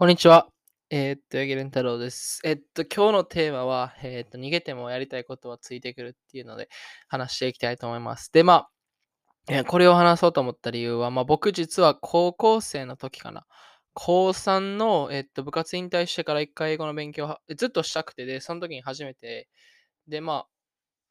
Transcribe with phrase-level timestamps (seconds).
[0.00, 0.46] こんにちは。
[0.90, 2.40] えーっと、八木蓮太郎です。
[2.44, 6.68] えっと、今日のテーマは、えーっと、逃げてもやりたいことはついてくるっていうので
[7.08, 8.30] 話していきたいと思います。
[8.32, 8.70] で、まあ、
[9.48, 13.44] えーこれを話そうと思った理由は、まあ、僕実は高校生の時かな。
[13.92, 19.48] 高3の、えっと、部活引退してから一回英語の勉強をずっとしたくてで、その時に初めて、
[20.06, 20.48] で、まあ、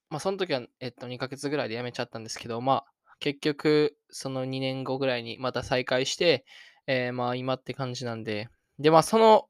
[0.09, 2.85] まあ、その時は、えっと、2ヶ月ぐらいで辞めちゃったんですけど、まあ、
[3.19, 6.45] 結局、その2年後ぐらいにまた再開して、
[6.88, 8.49] えーまあ、今って感じなんで、
[8.80, 9.48] で、まあ、その、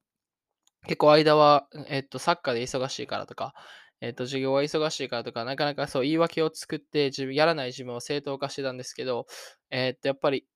[0.86, 3.54] 結構間は、えっと、サッカーで忙しいからとか、
[4.02, 9.26] えっと、授業が忙しいからとか、なかなかそう言い訳を作って自分、やらない自分を正当化してたんですけど、
[9.72, 10.48] えっと、やっぱり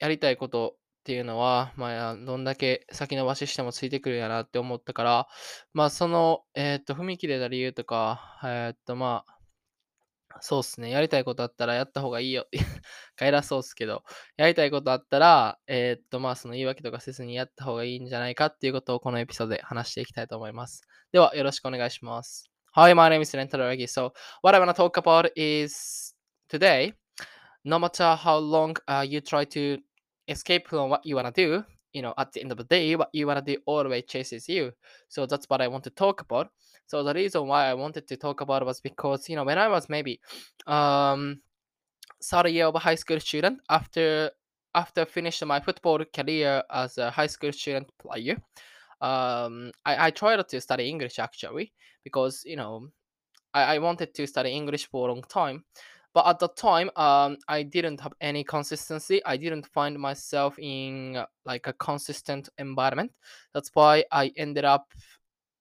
[0.00, 5.28] やりたいことっていうのは、まあ、どんだけ先延ばししてもついてくるんやなって思ったから、
[5.72, 9.37] まあ、その、えっと、踏み切れた理由とか、えっと、まあ、
[10.40, 10.90] そうっすね。
[10.90, 12.46] やりたいことあったらやった方がいいよ。
[13.16, 14.04] 帰らそうっすけど、
[14.36, 20.82] やりたいことあったら、えーっと、まあ、その言い訳とかせずにやった方がいいんじゃないかっていうことをこのエピソードで話していきたいと思います。
[21.12, 22.50] では、よろしくお願いします。
[22.72, 23.86] Hi, my name is Rentaro Regi.
[23.86, 24.12] So,
[24.42, 26.14] what I want to talk about is
[26.48, 26.94] today,
[27.64, 29.78] no matter how long uh, you try to
[30.28, 32.94] escape from what you want to do, you know, at the end of the day,
[32.96, 34.72] what you want to do always chases you.
[35.08, 36.50] So, that's what I want to talk about.
[36.86, 39.68] So, the reason why I wanted to talk about was because, you know, when I
[39.68, 40.20] was maybe
[40.66, 41.40] um
[42.22, 44.30] third year of a high school student after
[44.74, 48.36] after finishing my football career as a high school student player
[49.00, 51.72] um i, I tried to study english actually
[52.04, 52.88] because you know
[53.54, 55.64] I, I wanted to study english for a long time
[56.14, 59.24] but at the time um i didn't have any consistency.
[59.24, 63.12] I didn't find myself in uh, like a consistent environment.
[63.54, 64.92] That's why i ended up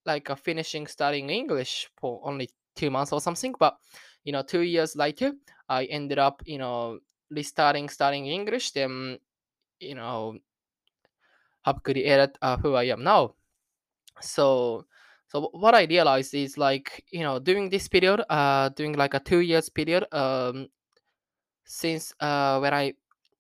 [0.05, 3.53] like uh, finishing studying english for only two months or something.
[3.59, 3.77] But
[4.23, 5.33] you know two years later
[5.69, 9.19] I ended up, you know, restarting studying English, then,
[9.79, 10.37] you know,
[11.65, 13.35] have created uh, who I am now.
[14.21, 14.85] So,
[15.29, 19.19] so what I realized is like, you know, during this period, uh, during like a
[19.19, 20.69] two years period, um,
[21.65, 22.93] since uh, when I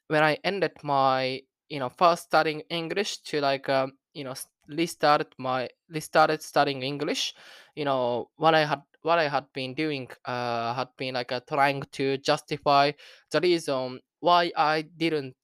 [0.07, 4.33] when I ended my, you know, first studying English to like, um, you know,
[4.69, 7.33] restarted my restarted studying English,
[7.75, 11.41] you know, what I had what I had been doing uh, had been like uh,
[11.47, 12.91] trying to justify
[13.31, 15.35] the reason why I didn't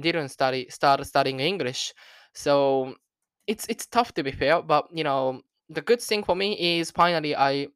[0.00, 1.94] didn't study start studying English.
[2.34, 2.94] So
[3.46, 6.90] it's it's tough to be fair, but you know the good thing for me is
[6.90, 7.68] finally I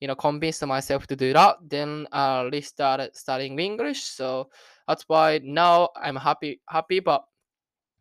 [0.00, 1.56] you know convinced myself to do that.
[1.62, 4.02] Then I uh restarted studying English.
[4.04, 4.50] So
[4.86, 7.00] that's why now I'm happy happy.
[7.00, 7.24] But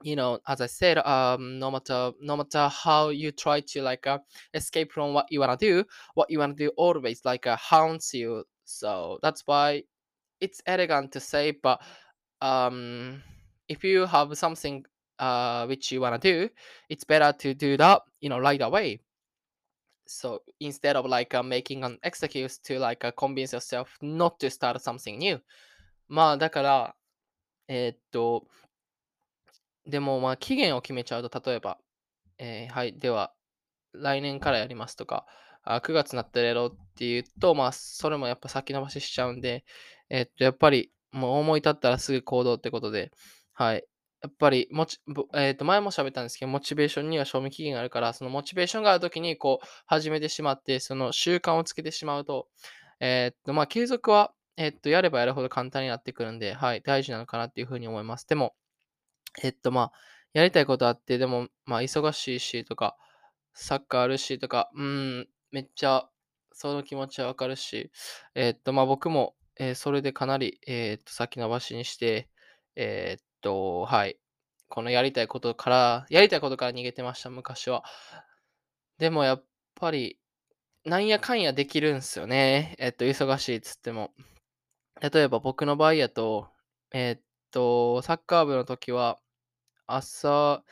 [0.04, 4.08] you know as I said, um no matter no matter how you try to like
[4.08, 4.20] uh,
[4.54, 5.84] escape from what you wanna do,
[6.16, 8.44] what you wanna do always like uh, haunts you.
[8.66, 9.84] So that's why
[10.42, 11.82] it's elegant to say, but
[12.42, 13.24] um,
[13.70, 14.86] if you have something
[15.20, 16.50] uh, which you want to do,
[16.90, 19.02] it's better to do that, you know, right away.
[20.08, 24.50] So instead of like uh, making an excuse to like uh, convince yourself not to
[24.50, 25.40] start something new.
[26.08, 26.96] まあだから、
[27.68, 28.48] えーっと、
[29.86, 31.78] でもまあ期限を決めちゃうと、例えば、
[32.38, 33.34] えーはい、では
[33.94, 35.26] 来年からやりますとか、
[35.64, 39.66] あ9月になったらやろうっていうと、まあ、それもやっぱ先延ばししちゃうんで、
[40.10, 43.12] えっと、やっぱり、もう思い立ったらすぐ行動ってことで、
[43.54, 43.86] はい。
[44.28, 45.00] やっぱりもち、
[45.36, 52.50] えっと、前も喋ったんですけど、モチベーションには賞味期限があるから、そのモチベーションがあるときに、こう、始めてしまって、その習慣をつけてしまうと、
[53.00, 58.28] えっと、まあ、継続は、えっと、やればやるほど簡単になってくるんで、はい、大事なのかなっていうふうに思います。
[58.28, 58.54] でも、
[59.42, 59.92] えっと、まあ、
[60.34, 62.98] やりたいことあって、でも、まあ、忙しいしとか、
[63.54, 66.10] サッカーあるしとか、うん、めっちゃ、
[66.52, 67.92] その気持ちはわかるし、
[68.36, 72.30] えっと、まあ、僕も、えーそれでかなり、えっと、先延ばしにして、
[72.76, 74.20] えっと、はい、
[74.70, 77.84] このやりたいことから、やりたいことから逃げてました、昔は。
[78.98, 79.44] でも、やっ
[79.76, 80.20] ぱり、
[80.86, 82.76] なんやかんやできるんすよね。
[82.80, 84.14] えっと、忙しいっつっても。
[85.02, 86.50] 例えば僕の場合やと、
[86.92, 89.20] えっと、サッカー部の時は、
[89.86, 90.64] 朝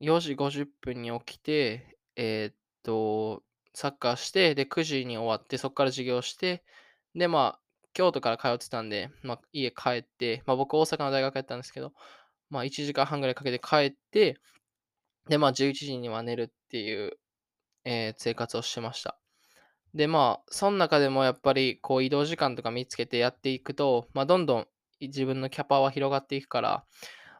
[0.00, 3.42] 4時50分に起きて、えっと、
[3.74, 6.64] サッカーして、で、9時に終わって、そこから授業して、
[7.14, 7.60] で、まあ、
[7.92, 11.92] 京都から通ってたんで、まあ、家帰って、まあ、僕大阪の大学やったんですけど、
[12.50, 14.38] まあ、1時間半ぐらいかけて帰って、
[15.28, 17.18] で、まあ、11時には寝るっていう、
[17.84, 19.18] えー生活をしてました。
[19.94, 24.68] で、まあ、その中でもやっぱり、こう、移動時間とか見つけてやっていくと、まあ、どんどん
[25.00, 26.84] 自分のキャパは広がっていくから、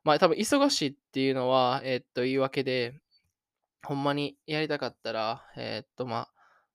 [0.05, 2.95] まあ、多分忙しいっていうのは、えーっと、言い訳で、
[3.85, 6.29] ほんまにやりたかったら、えーっと、まあ、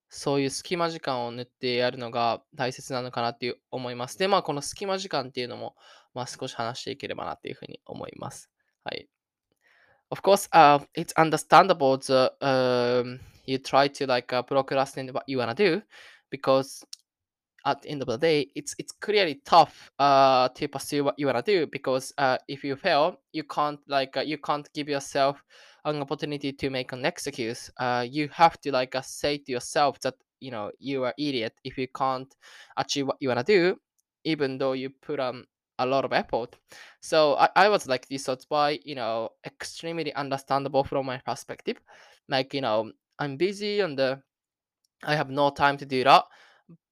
[0.08, 4.18] そういう隙間時間を縫ってやるのが大切なのかなっていう思います。
[4.18, 5.74] で、まあ、この隙間時間っていうのも、
[6.15, 8.49] まあ、少し話していければなっていうふうに思います。
[8.83, 9.07] はい。
[10.11, 15.37] of course, uh, it's understandable that um, you try to like uh, procrastinate what you
[15.37, 15.81] wanna do
[16.29, 16.85] because
[17.65, 21.27] at the end of the day, it's it's clearly tough uh, to pursue what you
[21.27, 25.41] wanna do because uh, if you fail, you can't like uh, you can't give yourself
[25.85, 27.71] an opportunity to make an excuse.
[27.77, 31.53] Uh, you have to like uh, say to yourself that you know you are idiot
[31.63, 32.35] if you can't
[32.77, 33.77] achieve what you wanna do,
[34.25, 35.45] even though you put on
[35.78, 36.56] a lot of effort.
[37.00, 38.24] So I, I was like this.
[38.24, 41.78] So why you know extremely understandable from my perspective.
[42.28, 44.16] Like you know I'm busy and uh,
[45.04, 46.24] I have no time to do that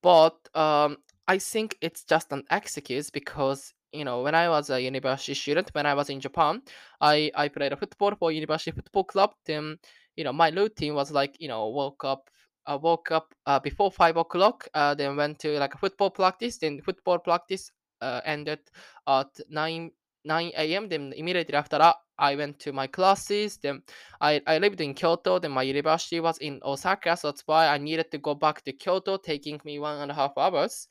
[0.02, 0.98] but um,
[1.28, 5.70] I think it's just an excuse because you know when I was a university student,
[5.72, 6.62] when I was in Japan,
[7.00, 9.32] I I played a football for university football club.
[9.46, 9.78] Then
[10.16, 12.31] you know my routine was like you know woke up.
[12.66, 14.69] I woke up uh, before five o'clock.
[14.75, 16.58] Uh, then went to like a football practice.
[16.58, 17.70] Then football practice
[18.04, 18.60] uh, ended
[19.06, 19.90] at nine
[20.24, 20.88] 9 a.m.
[20.88, 23.58] Then immediately after that, I went to my classes.
[23.58, 23.82] Then
[24.20, 25.38] I, I lived in Kyoto.
[25.38, 27.16] Then my university was in Osaka.
[27.16, 30.14] So that's why I needed to go back to Kyoto, taking me one and a
[30.14, 30.88] half hours.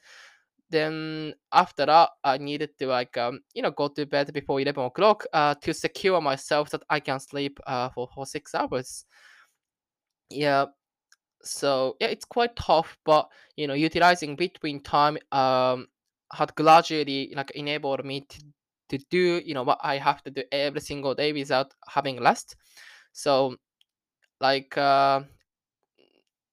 [0.69, 4.83] Then after that, I needed to like um, you know go to bed before 11
[4.83, 9.05] o'clock uh, to secure myself that I can sleep uh, for, for six hours.
[10.29, 10.65] Yeah,
[11.43, 15.87] so yeah, it's quite tough, but you know, utilizing between time um
[16.33, 18.39] had gradually like enabled me to
[18.89, 22.55] to do you know what I have to do every single day without having rest.
[23.13, 23.55] So
[24.41, 25.21] like uh,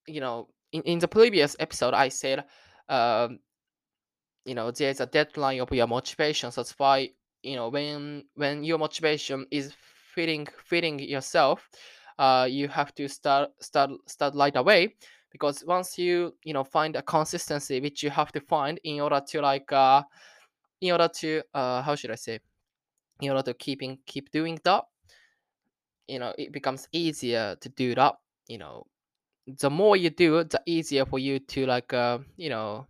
[0.07, 2.45] you know, in, in the previous episode, I said
[2.89, 3.39] um
[4.45, 6.51] you know there's a deadline of your motivation.
[6.51, 7.11] So that's why
[7.43, 9.75] you know when when your motivation is
[10.15, 11.69] feeling feeling yourself,
[12.19, 14.97] uh, you have to start start start right away
[15.31, 19.21] because once you you know find a consistency which you have to find in order
[19.27, 20.03] to like uh
[20.81, 22.41] in order to uh how should I say
[23.21, 24.85] in order to keeping keep doing that
[26.09, 28.15] you know it becomes easier to do that
[28.49, 28.87] you know.
[29.47, 32.87] The more you do the easier for you to like uh you know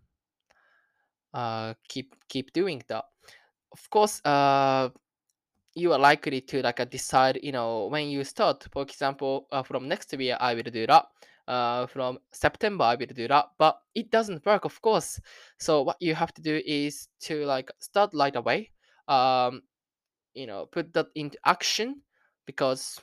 [1.35, 3.05] uh keep keep doing that.
[3.73, 4.91] Of course uh
[5.75, 8.67] you are likely to like decide you know when you start.
[8.73, 11.07] For example uh, from next year i will do that
[11.50, 15.20] uh, from september i will do that but it doesn't work of course
[15.60, 18.72] so what you have to do is to like start right away
[19.08, 19.62] um
[20.34, 22.02] you know put that into action
[22.46, 23.00] because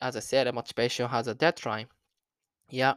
[0.00, 1.86] as i said a motivation has a deadline
[2.70, 2.94] yeah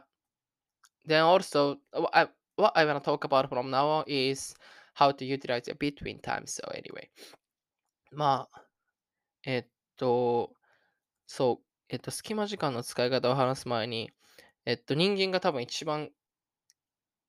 [1.04, 2.26] then also uh, what i,
[2.56, 4.54] what I want to talk about from now on is
[4.92, 7.08] how to utilize the between times so anyway
[8.12, 8.62] まあ
[9.44, 9.66] えっ
[9.96, 10.52] と
[11.26, 14.10] そう、えっと、隙間時間の使い方を話す前に、
[14.65, 16.09] えっと、人間が多分一番、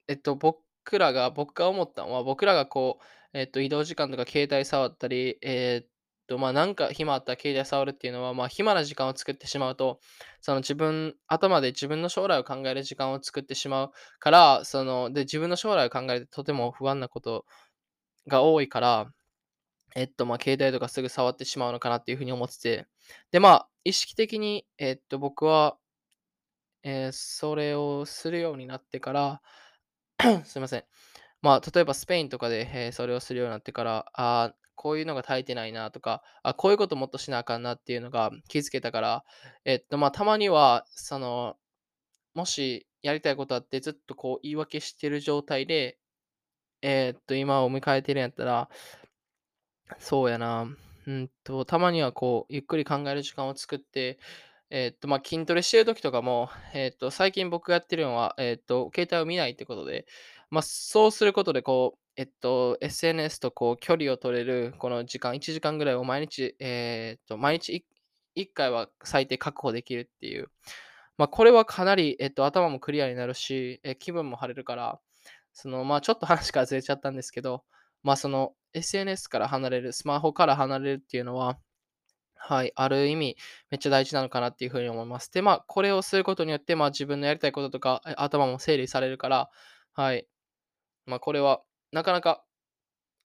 [0.09, 5.89] えっと、僕らが、僕が思ったのは、僕らがこう、えっと、移動時間とか携帯触ったり、えっ
[6.27, 10.01] と、まあ、なんか暇あったら携帯触るっていうのは、まあ、暇な時間を作ってしまうと、
[10.41, 17.45] その自分、頭で自分の将来を考える時間を作ってしまうから、その、で、自分の将来を考えてとても不安なこと
[18.29, 19.11] が多いから、
[19.97, 22.87] えっと、まあ、携帯とかすぐ触ってしまうのかなっていうふうに思ってて、
[23.33, 25.77] で、まあ、意識的に、えっと、僕は、
[26.87, 29.43] えーそれをするようになってから、
[30.47, 30.85] すいません。
[31.43, 39.25] まあ、例えばスペインとかで、えーそれをするようになってから、あこういうのが足りてないなとか、あこういうこともっとしなあかんなっていうのが気づけたから、
[39.65, 41.57] えっと、まあ、たまには、その、
[42.35, 45.99] もしやりたいことあってずっとこう言い訳してる状態で、
[46.83, 48.69] えーっと、今を迎えてるんやったら、
[49.99, 50.69] そうやな。
[51.07, 54.19] うんと、たまにはこう、ゆっくり考える時間を作って、
[54.71, 60.07] えっと、まあ、筋トレしてる時とかも、えっと、最近僕がやってるのは、えっと、携帯を見ないってことで、
[60.51, 67.85] まあ、そうすることで、こう、えっと、SNS とこう、距離を取れる、この時間、1時間ぐらいを毎日、えっと、毎日
[68.35, 70.51] 1回は最低確保できるっていう。
[71.19, 75.01] まあ、これはかなり、えっと、頭もクリアになるし、え気分も晴れるから、
[75.53, 77.65] その、まあ、ちょっと話からずれちゃったんですけど、
[78.03, 81.59] まあ、その SNS から離れる、スマホから離れるっていうのは、
[82.37, 83.37] はい、ある意味、
[83.71, 85.33] めっちゃ大事なのかなっていうふうに思います。
[85.33, 89.51] で、まあ、これをすることによって、まあ、自分のやりたいこととか、頭も整理されるから、
[89.95, 90.27] はい、
[91.07, 91.63] まあ、これは、
[91.93, 92.45] なかなか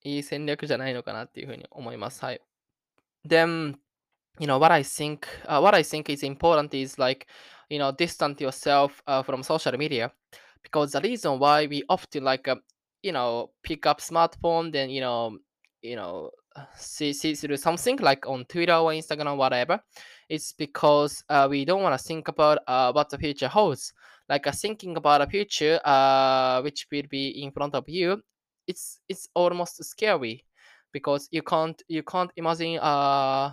[0.02, 2.24] いい戦略じゃないのかなっていうふうに思います。
[2.24, 2.40] はい。
[3.28, 3.76] Then,
[4.40, 7.26] you know, what I think, uh, what I think is important is like,
[7.68, 10.12] you know, distance yourself uh, from social media.
[10.62, 12.56] because the reason why we often like uh,
[13.02, 15.36] you know pick up smartphone then you know
[15.82, 16.30] you know
[16.76, 19.80] see see through something like on Twitter or Instagram whatever.
[20.28, 23.92] It's because uh, we don't want to think about uh, what the future holds.
[24.28, 28.22] Like uh, thinking about a future uh, which will be in front of you
[28.66, 30.44] it's it's almost scary
[30.92, 33.52] because you can't you can't imagine uh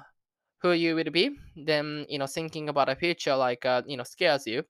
[0.62, 4.04] who you will be, then you know thinking about a future like uh, you know
[4.04, 4.64] scares you.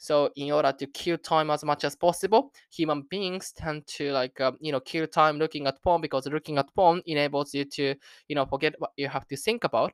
[0.00, 4.40] So in order to kill time as much as possible, human beings tend to like
[4.40, 7.94] uh, you know kill time looking at porn because looking at porn enables you to
[8.26, 9.92] you know forget what you have to think about.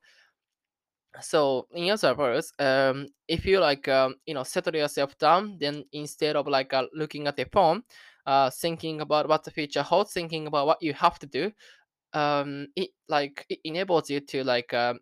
[1.20, 5.84] So in other words, um, if you like um, you know settle yourself down, then
[5.92, 7.82] instead of like uh, looking at the phone,
[8.26, 11.50] uh, thinking about what the future holds, thinking about what you have to do,
[12.12, 15.00] um, it like it enables you to like um,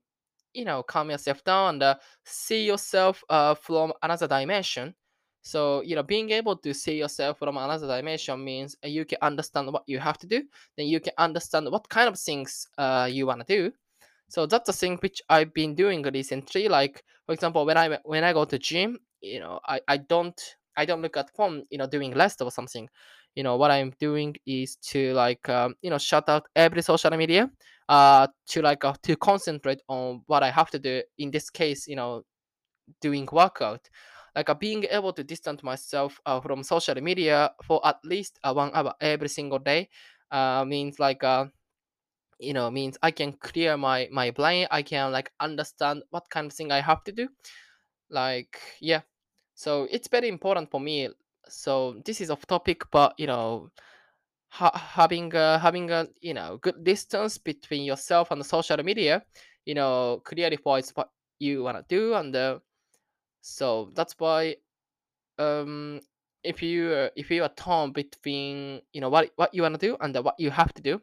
[0.54, 1.94] you know calm yourself down and uh,
[2.24, 4.94] see yourself uh, from another dimension.
[5.42, 9.72] So you know being able to see yourself from another dimension means you can understand
[9.72, 10.44] what you have to do.
[10.76, 13.72] Then you can understand what kind of things uh, you wanna do
[14.28, 16.68] so that's the thing which I've been doing recently.
[16.68, 20.40] Like for example, when I when I go to gym, you know, I, I don't
[20.76, 22.88] I don't look at phone, you know, doing less or something.
[23.34, 27.10] You know, what I'm doing is to like um, you know shut out every social
[27.16, 27.50] media,
[27.88, 31.02] uh, to like uh, to concentrate on what I have to do.
[31.18, 32.22] In this case, you know,
[33.00, 33.88] doing workout.
[34.36, 38.52] Like uh, being able to distance myself uh, from social media for at least uh,
[38.52, 39.88] one hour every single day
[40.30, 41.46] uh, means like uh,
[42.38, 46.46] you know means i can clear my my brain i can like understand what kind
[46.46, 47.28] of thing i have to do
[48.10, 49.00] like yeah
[49.54, 51.08] so it's very important for me
[51.48, 53.70] so this is off topic but you know
[54.48, 59.22] ha- having a, having a you know good distance between yourself and the social media
[59.66, 62.58] you know clarifies what you want to do and uh,
[63.40, 64.54] so that's why
[65.38, 66.00] um
[66.44, 69.86] if you uh, if you are torn between you know what what you want to
[69.86, 71.00] do and what you have to do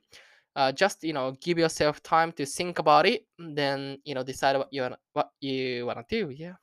[0.55, 4.57] uh, just you know give yourself time to think about it then you know decide
[4.57, 6.53] what you wanna, what you want to do yeah.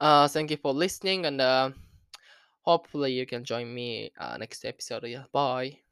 [0.00, 1.70] Uh thank you for listening and uh
[2.64, 5.24] hopefully you can join me uh, next episode yeah.
[5.32, 5.83] Bye